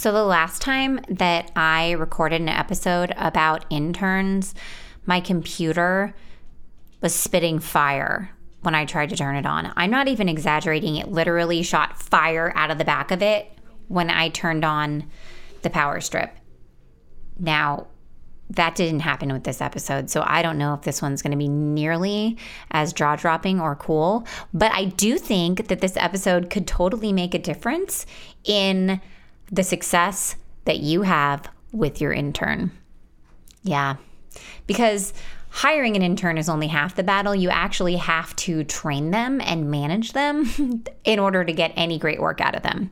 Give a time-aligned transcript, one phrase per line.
[0.00, 4.54] So, the last time that I recorded an episode about interns,
[5.04, 6.14] my computer
[7.02, 8.30] was spitting fire
[8.62, 9.70] when I tried to turn it on.
[9.76, 10.96] I'm not even exaggerating.
[10.96, 13.52] It literally shot fire out of the back of it
[13.88, 15.04] when I turned on
[15.60, 16.34] the power strip.
[17.38, 17.88] Now,
[18.48, 20.08] that didn't happen with this episode.
[20.08, 22.38] So I don't know if this one's going to be nearly
[22.70, 24.26] as jaw dropping or cool.
[24.54, 28.06] But I do think that this episode could totally make a difference
[28.44, 29.02] in
[29.50, 32.70] the success that you have with your intern.
[33.62, 33.96] Yeah.
[34.66, 35.12] Because
[35.50, 37.34] hiring an intern is only half the battle.
[37.34, 42.20] You actually have to train them and manage them in order to get any great
[42.20, 42.90] work out of them.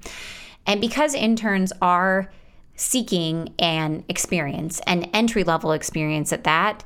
[0.67, 2.31] And because interns are
[2.75, 6.85] seeking an experience, an entry level experience at that,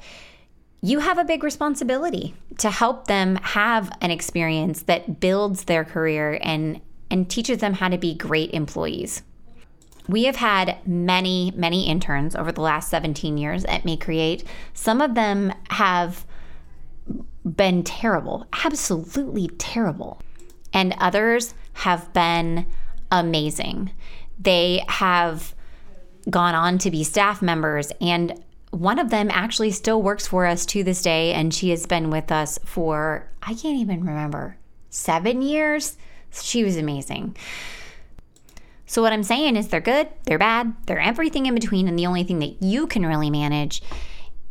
[0.80, 6.39] you have a big responsibility to help them have an experience that builds their career
[6.43, 6.80] and,
[7.11, 9.23] and teaches them how to be great employees.
[10.09, 14.45] We have had many, many interns over the last 17 years at MayeCreate.
[14.74, 16.27] Some of them have
[17.45, 20.21] been terrible, absolutely terrible.
[20.73, 22.66] And others have been
[23.10, 23.93] amazing.
[24.38, 25.54] They have
[26.30, 30.65] gone on to be staff members and one of them actually still works for us
[30.65, 34.57] to this day and she has been with us for I can't even remember
[34.88, 35.96] 7 years.
[36.30, 37.37] She was amazing.
[38.93, 42.04] So, what I'm saying is they're good, they're bad, they're everything in between, and the
[42.04, 43.80] only thing that you can really manage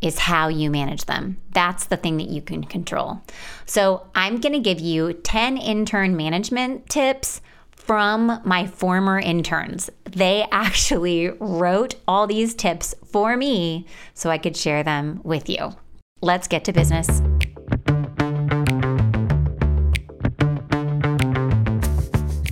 [0.00, 1.36] is how you manage them.
[1.52, 3.22] That's the thing that you can control.
[3.66, 7.40] So, I'm gonna give you 10 intern management tips
[7.70, 9.90] from my former interns.
[10.10, 15.76] They actually wrote all these tips for me so I could share them with you.
[16.20, 17.22] Let's get to business.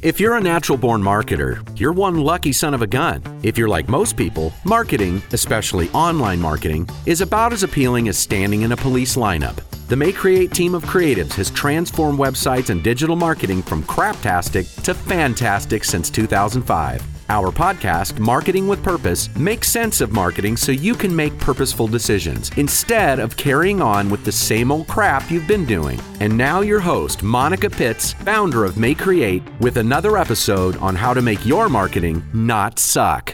[0.02, 3.22] If you're a natural born marketer, you're one lucky son of a gun.
[3.42, 8.62] If you're like most people, marketing, especially online marketing, is about as appealing as standing
[8.62, 9.56] in a police lineup.
[9.88, 15.84] The MayeCreate team of creatives has transformed websites and digital marketing from craptastic to fantastic
[15.84, 17.19] since 2005.
[17.30, 22.50] Our podcast, Marketing with Purpose, makes sense of marketing so you can make purposeful decisions
[22.56, 26.00] instead of carrying on with the same old crap you've been doing.
[26.18, 31.22] And now, your host, Monica Pitts, founder of MayeCreate, with another episode on how to
[31.22, 33.32] make your marketing not suck.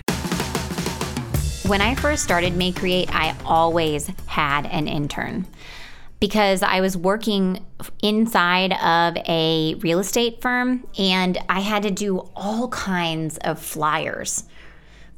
[1.66, 5.46] When I first started MayeCreate, I always had an intern
[6.20, 7.64] because I was working
[8.02, 14.44] inside of a real estate firm and I had to do all kinds of flyers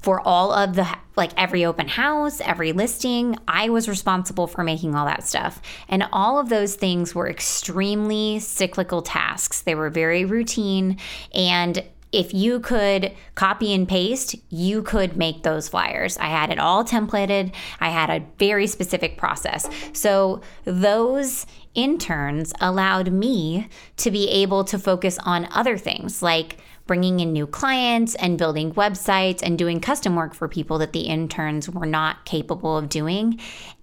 [0.01, 3.37] for all of the like every open house, every listing.
[3.49, 5.61] I was responsible for making all that stuff.
[5.89, 9.63] And all of those things were extremely cyclical tasks.
[9.63, 10.99] They were very routine
[11.35, 11.83] and
[12.13, 16.17] if you could copy and paste, you could make those flyers.
[16.19, 17.55] I had it all templated.
[17.81, 19.69] I had a very specific process.
[19.93, 26.59] So those interns allowed me to be able to focus on other things like
[26.89, 31.03] bringing in new clients and building websites and doing custom work for people that the
[31.03, 33.39] interns were not capable of doing.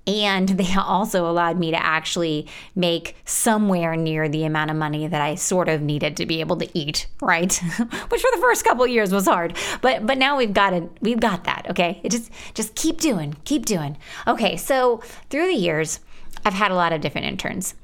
[0.08, 5.22] And they also allowed me to actually make somewhere near the amount of money that
[5.22, 7.54] I sort of needed to be able to eat, right?
[8.10, 9.56] Which for the first couple years was hard.
[9.82, 12.02] But but now we've got it, we've got that, okay?
[12.04, 13.98] It just just keep doing, keep doing.
[14.28, 16.00] Okay, so through the years,
[16.44, 17.76] I've had a lot of different interns.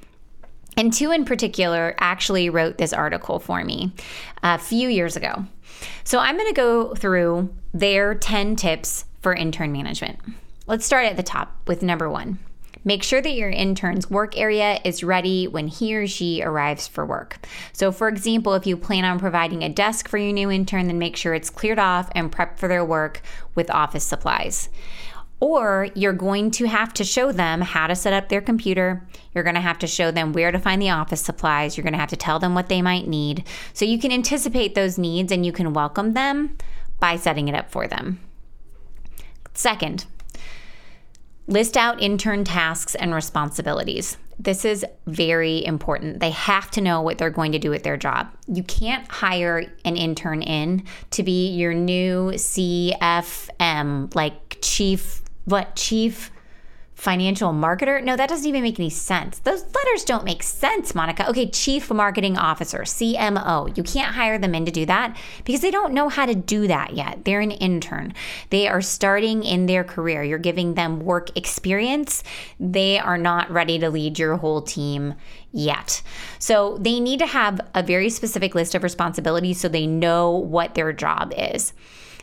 [0.78, 3.94] And two in particular actually wrote this article for me
[4.42, 5.46] a few years ago.
[6.04, 10.20] So I'm going to go through their 10 tips for intern management.
[10.68, 12.40] Let's start at the top with number one.
[12.84, 17.06] Make sure that your intern's work area is ready when he or she arrives for
[17.06, 17.46] work.
[17.74, 20.98] So, for example, if you plan on providing a desk for your new intern, then
[20.98, 23.22] make sure it's cleared off and prepped for their work
[23.54, 24.70] with office supplies.
[25.42, 29.08] Or you're going to have to show them how to set up their computer.
[29.34, 31.76] You're going to have to show them where to find the office supplies.
[31.76, 33.44] You're going to have to tell them what they might need.
[33.74, 36.58] So you can anticipate those needs and you can welcome them
[37.00, 38.20] by setting it up for them.
[39.56, 40.06] Second,
[41.48, 44.18] list out intern tasks and responsibilities.
[44.38, 46.20] This is very important.
[46.20, 48.28] They have to know what they're going to do at their job.
[48.48, 56.32] You can't hire an intern in to be your new CFM, like chief what chief
[57.02, 58.04] financial marketer?
[58.04, 59.40] No, that doesn't even make any sense.
[59.40, 61.28] Those letters don't make sense, Monica.
[61.30, 63.76] Okay, chief marketing officer, CMO.
[63.76, 66.68] You can't hire them in to do that because they don't know how to do
[66.68, 67.26] that yet.
[67.26, 68.14] They're an intern.
[68.52, 70.24] They are starting in their career.
[70.24, 72.24] You're giving them work experience.
[72.60, 75.16] They are not ready to lead your whole team
[75.52, 76.04] yet.
[76.38, 80.76] So they need to have a very specific list of responsibilities so they know what
[80.76, 81.74] their job is.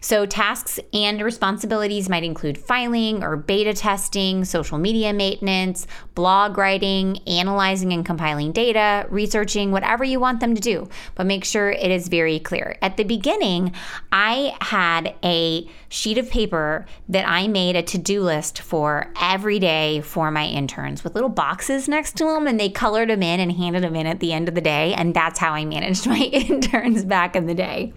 [0.00, 7.18] So, tasks and responsibilities might include filing or beta testing, social media maintenance, blog writing,
[7.26, 10.88] analyzing and compiling data, researching, whatever you want them to do.
[11.14, 12.76] But make sure it is very clear.
[12.82, 13.72] At the beginning,
[14.12, 19.58] I had a sheet of paper that I made a to do list for every
[19.58, 23.40] day for my interns with little boxes next to them, and they colored them in
[23.40, 24.94] and handed them in at the end of the day.
[24.94, 27.92] And that's how I managed my interns back in the day.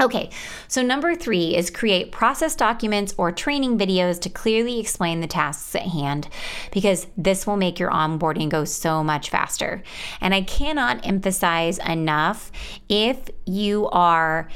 [0.00, 0.30] Okay,
[0.66, 5.74] so number three is create process documents or training videos to clearly explain the tasks
[5.74, 6.26] at hand
[6.72, 9.82] because this will make your onboarding go so much faster.
[10.22, 12.50] And I cannot emphasize enough
[12.88, 14.48] if you are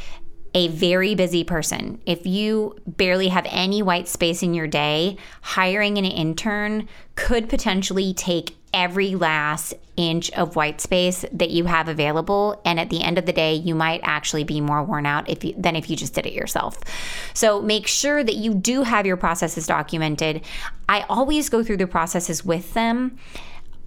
[0.54, 5.98] a very busy person, if you barely have any white space in your day, hiring
[5.98, 12.60] an intern could potentially take every last inch of white space that you have available
[12.64, 15.44] and at the end of the day you might actually be more worn out if
[15.44, 16.78] you, than if you just did it yourself
[17.32, 20.42] so make sure that you do have your processes documented
[20.88, 23.16] i always go through the processes with them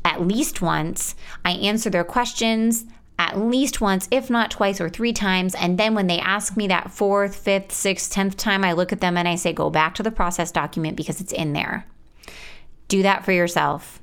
[0.05, 1.13] at least once
[1.43, 2.85] i answer their questions
[3.19, 5.55] at least once, if not twice or three times.
[5.55, 9.01] And then when they ask me that fourth, fifth, sixth, tenth time, I look at
[9.01, 11.87] them and I say, go back to the process document because it's in there.
[12.87, 13.99] Do that for yourself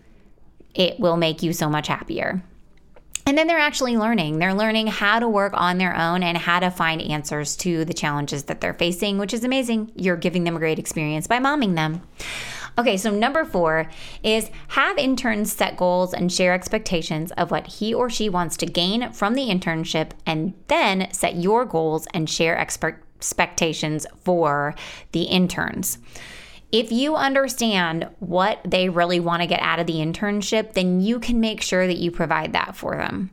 [0.74, 2.42] it will make you so much happier.
[3.26, 4.38] And then they're actually learning.
[4.38, 7.94] They're learning how to work on their own and how to find answers to the
[7.94, 9.92] challenges that they're facing, which is amazing.
[9.94, 12.02] You're giving them a great experience by momming them.
[12.76, 13.88] Okay, so number four
[14.22, 18.66] is have interns set goals and share expectations of what he or she wants to
[18.66, 24.74] gain from the internship, and then set your goals and share expectations for
[25.12, 25.98] the interns.
[26.74, 31.20] If you understand what they really want to get out of the internship, then you
[31.20, 33.30] can make sure that you provide that for them.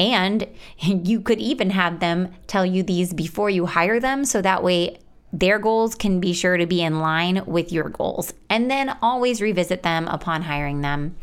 [0.00, 0.48] And
[0.80, 4.98] you could even have them tell you these before you hire them so that way
[5.32, 8.34] their goals can be sure to be in line with your goals.
[8.50, 11.14] And then always revisit them upon hiring them.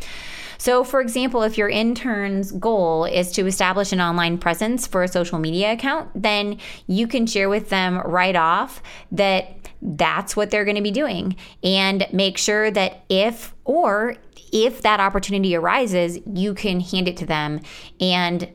[0.59, 5.07] So, for example, if your intern's goal is to establish an online presence for a
[5.07, 10.65] social media account, then you can share with them right off that that's what they're
[10.65, 11.35] going to be doing.
[11.63, 14.15] And make sure that if or
[14.51, 17.61] if that opportunity arises, you can hand it to them.
[17.99, 18.49] And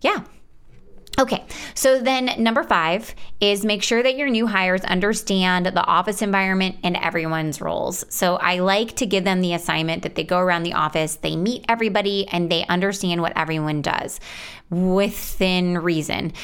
[0.00, 0.24] yeah.
[1.18, 6.20] Okay, so then number five is make sure that your new hires understand the office
[6.20, 8.04] environment and everyone's roles.
[8.10, 11.34] So I like to give them the assignment that they go around the office, they
[11.34, 14.20] meet everybody, and they understand what everyone does
[14.68, 16.34] within reason.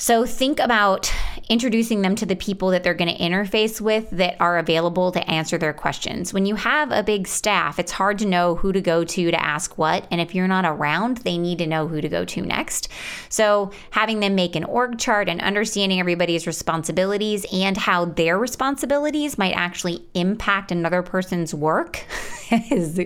[0.00, 1.12] So think about
[1.48, 5.28] introducing them to the people that they're going to interface with that are available to
[5.28, 6.32] answer their questions.
[6.32, 9.44] When you have a big staff, it's hard to know who to go to to
[9.44, 10.06] ask what.
[10.12, 12.88] And if you're not around, they need to know who to go to next.
[13.28, 19.36] So having them make an org chart and understanding everybody's responsibilities and how their responsibilities
[19.36, 22.04] might actually impact another person's work
[22.70, 23.00] is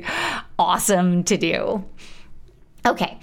[0.59, 1.85] awesome to do.
[2.85, 3.19] Okay.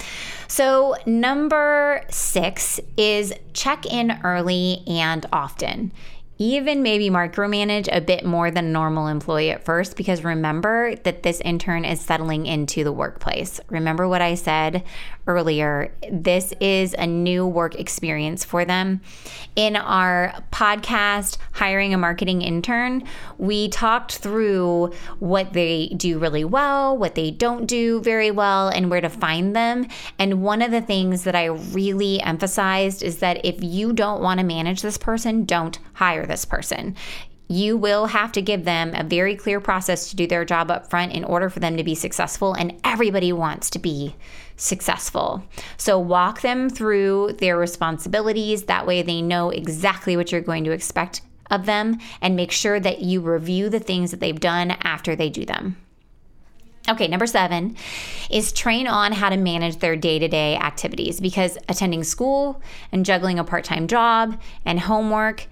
[0.59, 5.93] So, number six is check in early and often
[6.37, 11.21] even maybe micromanage a bit more than a normal employee at first because remember that
[11.21, 13.59] this intern is settling into the workplace.
[13.69, 14.83] Remember what I said
[15.29, 15.93] earlier.
[16.11, 18.99] This is a new work experience for them.
[19.55, 23.03] In our podcast, Hiring a Marketing Intern,
[23.37, 28.89] we talked through what they do really well, what they don't do very well, and
[28.89, 29.87] where to find them.
[30.17, 34.39] And one of the things that I really emphasized is that if you don't want
[34.39, 36.95] to manage this person, don't hire this person
[37.49, 40.87] you will have to give them a very clear process to do their job up
[40.87, 42.53] front in order for them to be successful.
[42.53, 44.15] And everybody wants to be
[44.55, 45.43] successful.
[45.75, 48.63] So walk them through their responsibilities.
[48.63, 52.79] That way they know exactly what you're going to expect of them and make sure
[52.79, 55.75] that you review the things that they've done after they do them.
[56.87, 57.75] Okay, number seven
[58.29, 63.05] is train on how to manage their day to day activities because attending school and
[63.05, 65.47] juggling a part time job and homework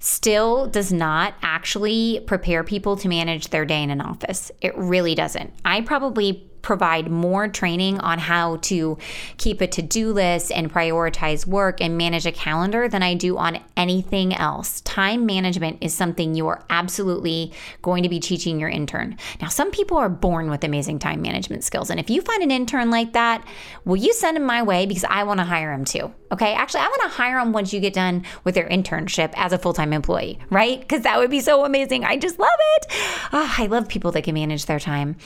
[0.00, 4.50] still does not actually prepare people to manage their day in an office.
[4.60, 5.52] It really doesn't.
[5.64, 8.98] I probably provide more training on how to
[9.38, 13.38] keep a to do list and prioritize work and manage a calendar than I do
[13.38, 14.82] on anything else.
[14.82, 19.16] Time management is something you are absolutely going to be teaching your intern.
[19.40, 21.88] Now, some people are born with amazing time management skills.
[21.88, 23.48] And if you find an intern like that,
[23.86, 24.84] will you send him my way?
[24.84, 26.12] Because I want to hire him too.
[26.32, 26.52] Okay.
[26.52, 29.58] Actually, I want to hire him once you get done with their internship as a
[29.58, 30.78] full time employee, right?
[30.78, 32.04] Because that would be so amazing.
[32.04, 32.86] I just love it.
[33.32, 35.16] Oh, I love people that can manage their time.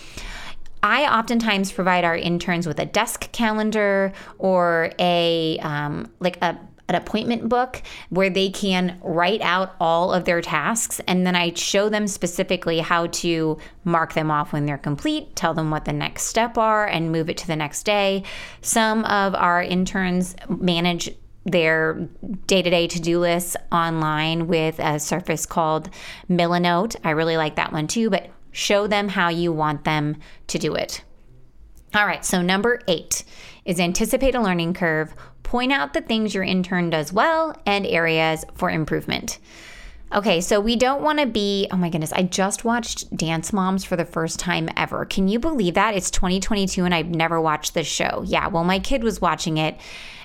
[0.82, 6.58] I oftentimes provide our interns with a desk calendar or a um, like a,
[6.88, 11.54] an appointment book where they can write out all of their tasks and then I
[11.54, 15.92] show them specifically how to mark them off when they're complete, tell them what the
[15.92, 18.24] next step are and move it to the next day.
[18.60, 22.08] Some of our interns manage their
[22.46, 25.90] day-to-day to-do lists online with a surface called
[26.28, 26.96] Milanote.
[27.02, 30.16] I really like that one too, but show them how you want them
[30.46, 31.02] to do it.
[31.94, 33.24] All right, so number 8
[33.64, 38.44] is anticipate a learning curve point out the things your intern does well and areas
[38.54, 39.38] for improvement.
[40.14, 43.82] Okay, so we don't want to be, oh my goodness, I just watched Dance Moms
[43.82, 45.06] for the first time ever.
[45.06, 45.94] Can you believe that?
[45.94, 48.22] It's 2022 and I've never watched this show.
[48.26, 49.78] Yeah, well, my kid was watching it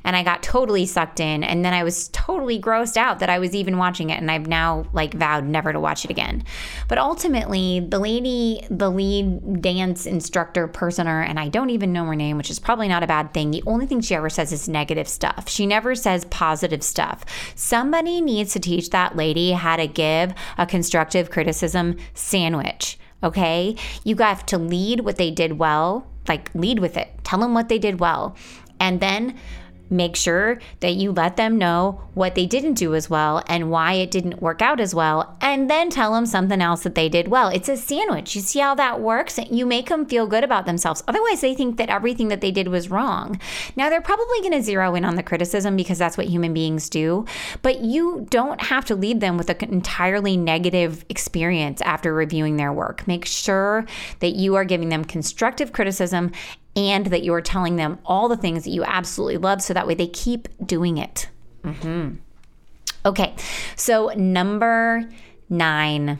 [0.08, 1.44] and I got totally sucked in.
[1.44, 4.22] And then I was totally grossed out that I was even watching it.
[4.22, 6.46] And I've now like vowed never to watch it again.
[6.88, 12.16] But ultimately, the lady, the lead dance instructor personer, and I don't even know her
[12.16, 13.52] name, which is probably not a bad thing.
[13.52, 15.50] The only thing she ever says is negative stuff.
[15.50, 17.26] She never says positive stuff.
[17.56, 22.98] Somebody needs to teach that lady how to give a constructive criticism sandwich.
[23.24, 23.76] Okay.
[24.06, 27.10] You have to lead what they did well, like lead with it.
[27.26, 28.38] Tell them what they did well.
[28.80, 29.38] And then
[29.90, 33.94] make sure that you let them know what they didn't do as well and why
[33.94, 37.28] it didn't work out as well, and then tell them something else that they did
[37.28, 37.50] well.
[37.50, 38.36] It's a sandwich.
[38.36, 39.40] You see how that works?
[39.50, 41.04] You make them feel good about themselves.
[41.08, 43.40] Otherwise, they think that everything that they did was wrong.
[43.76, 46.90] Now, they're probably going to zero in on the criticism because that's what human beings
[46.90, 47.26] do,
[47.62, 52.74] but you don't have to lead them with an entirely negative experience after reviewing their
[52.74, 53.08] work.
[53.08, 53.86] Make sure
[54.20, 56.32] that you are giving them constructive criticism
[56.78, 59.88] and that you are telling them all the things that you absolutely love so that
[59.88, 61.28] way they keep doing it.
[61.64, 62.18] Mm-hmm.
[63.06, 63.36] Okay,
[63.76, 65.10] so number
[65.50, 66.20] nine.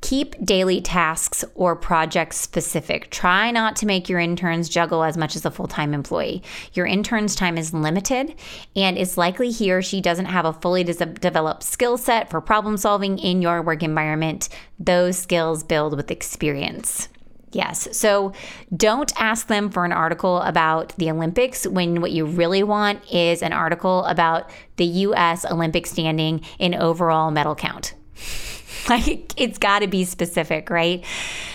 [0.00, 3.10] Keep daily tasks or projects specific.
[3.10, 6.42] Try not to make your interns juggle as much as a full time employee.
[6.72, 8.34] Your intern's time is limited,
[8.74, 12.78] and it's likely he or she doesn't have a fully developed skill set for problem
[12.78, 14.48] solving in your work environment.
[14.78, 17.08] Those skills build with experience.
[17.52, 17.96] Yes.
[17.96, 18.32] So
[18.76, 23.42] don't ask them for an article about the Olympics when what you really want is
[23.42, 25.44] an article about the U.S.
[25.44, 27.94] Olympic standing in overall medal count.
[28.88, 31.04] like it's got to be specific, right?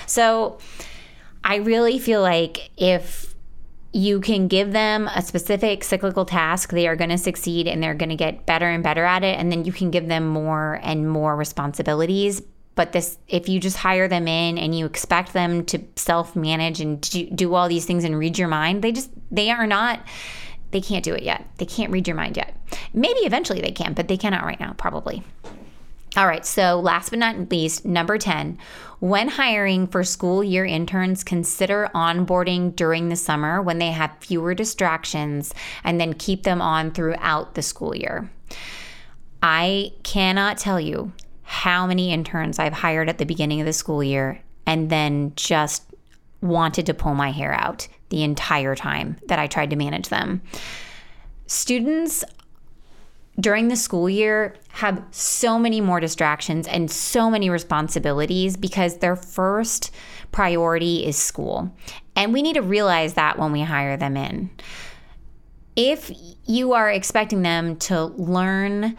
[0.05, 0.57] So
[1.43, 3.33] I really feel like if
[3.93, 7.93] you can give them a specific cyclical task, they are going to succeed and they're
[7.93, 9.39] going to get better and better at it.
[9.39, 12.41] And then you can give them more and more responsibilities
[12.75, 17.01] but this if you just hire them in and you expect them to self-manage and
[17.01, 19.99] do, do all these things and read your mind they just they are not
[20.75, 21.47] they can't do it yet.
[21.57, 22.53] They can't read your mind yet.
[22.93, 25.23] Maybe eventually they can but they cannot right now probably.
[26.17, 28.57] All right, so last but not least, number 10,
[28.99, 34.53] when hiring for school year interns, consider onboarding during the summer when they have fewer
[34.53, 35.53] distractions
[35.83, 38.29] and then keep them on throughout the school year.
[39.43, 41.11] I cannot tell you
[41.45, 45.83] how many interns I've hired at the beginning of the school year and then just
[46.41, 50.41] wanted to pull my hair out the entire time that I tried to manage them.
[51.47, 52.23] Students
[53.39, 59.15] during the school year have so many more distractions and so many responsibilities because their
[59.15, 59.91] first
[60.31, 61.71] priority is school.
[62.15, 64.49] And we need to realize that when we hire them in.
[65.75, 66.11] If
[66.45, 68.95] you are expecting them to learn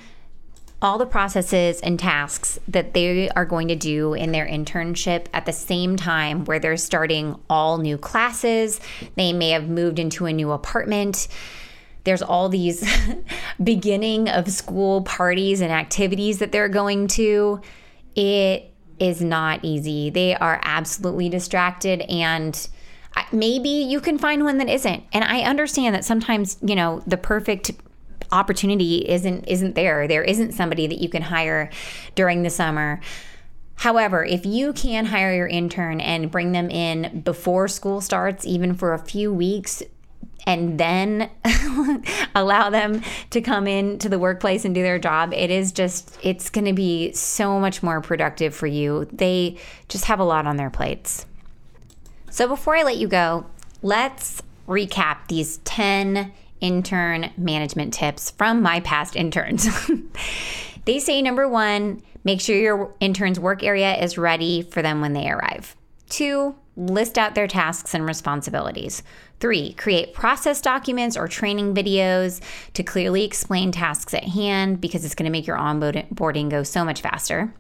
[0.83, 5.47] all the processes and tasks that they are going to do in their internship at
[5.47, 8.81] the same time where they're starting all new classes.
[9.15, 11.29] They may have moved into a new apartment.
[12.05, 12.87] There's all these
[13.63, 17.61] beginning of school parties and activities that they're going to.
[18.15, 20.11] It is not easy.
[20.11, 22.69] They are absolutely distracted and
[23.33, 25.05] maybe you can find one that isn't.
[25.13, 27.71] And I understand that sometimes, you know, the perfect
[28.33, 30.07] opportunity isn't isn't there.
[30.09, 31.71] There isn't somebody that you can hire
[32.15, 33.01] during the summer.
[33.77, 38.75] However, if you can hire your intern and bring them in before school starts, even
[38.75, 39.83] for a few weeks,
[40.47, 41.29] and then
[42.35, 46.49] allow them to come into the workplace and do their job, it is just, it's
[46.49, 49.09] going to be so much more productive for you.
[49.13, 51.27] They just have a lot on their plates.
[52.31, 53.47] So before I let you go,
[53.83, 59.69] let's recap these 10 intern management tips from my past interns.
[60.85, 65.13] they say number one, make sure your intern's work area is ready for them when
[65.13, 65.77] they arrive.
[66.09, 69.03] Two, list out their tasks and responsibilities.
[69.41, 72.41] Three, create process documents or training videos
[72.75, 76.85] to clearly explain tasks at hand because it's going to make your onboarding go so
[76.85, 77.53] much faster.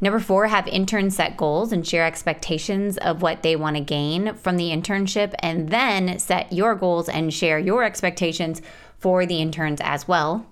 [0.00, 4.34] Number four, have interns set goals and share expectations of what they want to gain
[4.34, 8.62] from the internship, and then set your goals and share your expectations
[8.98, 10.46] for the interns as well.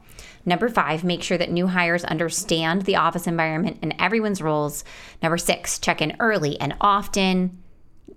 [0.46, 4.84] Number five, make sure that new hires understand the office environment and everyone's roles.
[5.22, 7.62] Number six, check in early and often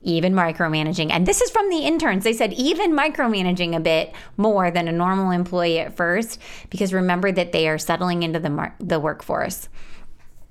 [0.08, 1.12] even micromanaging.
[1.12, 2.24] And this is from the interns.
[2.24, 7.32] They said even micromanaging a bit more than a normal employee at first, because remember
[7.32, 9.68] that they are settling into the, mar- the workforce.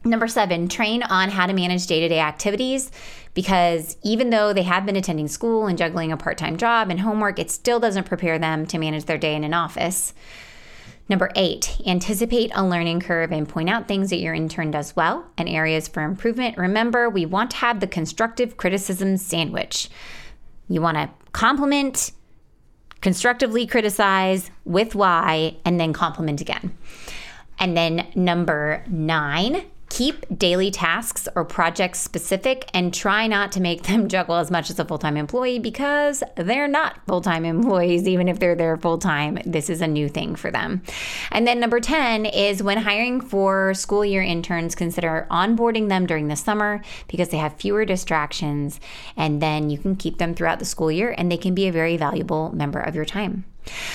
[0.04, 2.92] Number seven, train on how to manage day to day activities
[3.34, 7.00] because even though they have been attending school and juggling a part time job and
[7.00, 10.14] homework, it still doesn't prepare them to manage their day in an office.
[11.08, 15.26] Number eight, anticipate a learning curve and point out things that your intern does well
[15.38, 16.58] and areas for improvement.
[16.58, 19.88] Remember, we want to have the constructive criticism sandwich.
[20.68, 22.10] You want to compliment,
[23.00, 26.76] constructively criticize with why, and then compliment again.
[27.58, 33.82] And then number nine, Keep daily tasks or projects specific and try not to make
[33.86, 38.06] them juggle as much as a full time employee because they're not full time employees,
[38.08, 39.38] even if they're there full time.
[39.46, 40.82] This is a new thing for them.
[41.30, 46.28] And then number 10 is when hiring for school year interns, consider onboarding them during
[46.28, 48.80] the summer because they have fewer distractions
[49.16, 51.72] and then you can keep them throughout the school year and they can be a
[51.72, 53.44] very valuable member of your time.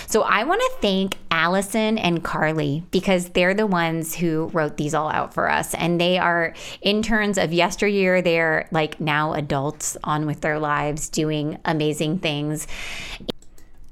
[0.08, 4.94] So I want to thank Allison and Carly because they're the ones who wrote these
[4.94, 5.74] all out for us.
[5.74, 8.22] And they are interns of yesteryear.
[8.22, 12.68] They're like now adults on with their lives doing amazing things.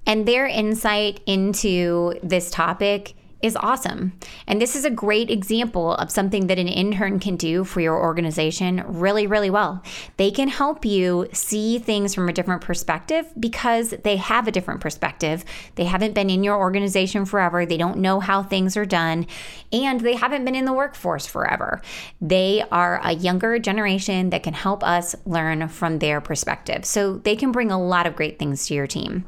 [0.06, 4.14] And their insight into this topic is awesome.
[4.48, 7.98] And this is a great example of something that an intern can do for your
[7.98, 9.82] organization really, really well.
[10.18, 14.82] They can help you see things from a different perspective because they have a different
[14.82, 15.46] perspective.
[15.76, 19.26] They haven't been in your organization forever, they don't know how things are done,
[19.72, 21.82] and they haven't been in the workforce forever.
[22.20, 26.84] They are a younger generation that can help us learn from their perspective.
[26.84, 29.24] So they can bring a lot of great things to your team.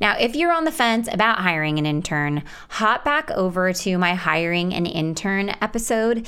[0.00, 3.98] Now, if you're on the fence about hiring an intern, hop back over over to
[3.98, 6.26] my hiring an intern episode,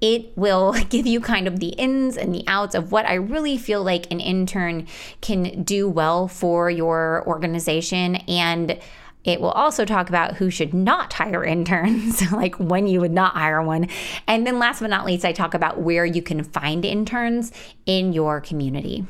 [0.00, 3.56] it will give you kind of the ins and the outs of what I really
[3.56, 4.86] feel like an intern
[5.20, 8.16] can do well for your organization.
[8.28, 8.78] And
[9.24, 13.34] it will also talk about who should not hire interns, like when you would not
[13.34, 13.88] hire one.
[14.26, 17.52] And then last but not least, I talk about where you can find interns
[17.86, 19.04] in your community.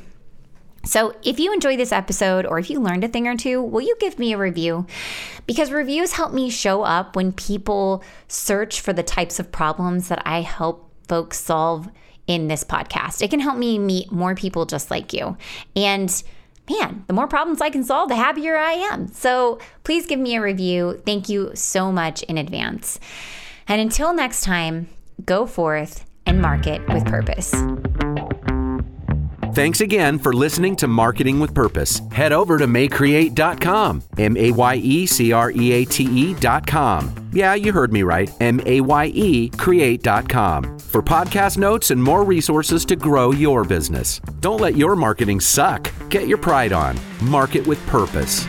[0.87, 3.81] So, if you enjoyed this episode or if you learned a thing or two, will
[3.81, 4.87] you give me a review?
[5.47, 10.23] Because reviews help me show up when people search for the types of problems that
[10.25, 11.89] I help folks solve
[12.29, 13.21] in this podcast.
[13.21, 15.37] It can help me meet more people just like you.
[15.75, 16.23] And
[16.71, 19.09] man, the more problems I can solve, the happier I am.
[19.09, 21.03] So, please give me a review.
[21.05, 23.01] Thank you so much in advance.
[23.67, 24.89] And until next time,
[25.25, 27.53] go forth and market with purpose.
[29.57, 32.03] Thanks again for listening to Marketing with Purpose.
[32.13, 37.31] Head over to mayecreate.com, M A Y E C R E A T E.com.
[37.33, 42.23] Yeah, you heard me right, M A Y E create.com for podcast notes and more
[42.23, 44.21] resources to grow your business.
[44.41, 45.91] Don't let your marketing suck.
[46.11, 47.01] Get your pride on.
[47.23, 48.47] Market with Purpose.